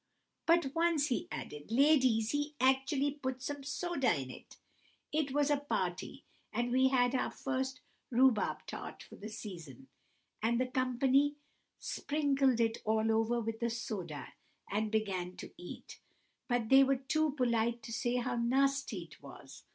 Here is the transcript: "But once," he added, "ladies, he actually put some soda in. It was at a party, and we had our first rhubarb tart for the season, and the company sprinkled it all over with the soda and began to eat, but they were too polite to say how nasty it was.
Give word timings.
"But 0.47 0.73
once," 0.73 1.09
he 1.09 1.27
added, 1.31 1.71
"ladies, 1.71 2.31
he 2.31 2.55
actually 2.59 3.11
put 3.11 3.39
some 3.43 3.63
soda 3.63 4.11
in. 4.19 4.45
It 5.11 5.29
was 5.31 5.51
at 5.51 5.57
a 5.59 5.65
party, 5.65 6.23
and 6.51 6.71
we 6.71 6.87
had 6.87 7.13
our 7.13 7.29
first 7.29 7.81
rhubarb 8.09 8.65
tart 8.65 9.03
for 9.03 9.15
the 9.17 9.29
season, 9.29 9.89
and 10.41 10.59
the 10.59 10.65
company 10.65 11.35
sprinkled 11.77 12.59
it 12.59 12.79
all 12.83 13.11
over 13.11 13.39
with 13.41 13.59
the 13.59 13.69
soda 13.69 14.33
and 14.71 14.89
began 14.91 15.37
to 15.37 15.51
eat, 15.55 15.99
but 16.47 16.69
they 16.69 16.83
were 16.83 16.95
too 16.95 17.33
polite 17.33 17.83
to 17.83 17.93
say 17.93 18.15
how 18.15 18.35
nasty 18.35 19.03
it 19.03 19.21
was. 19.21 19.65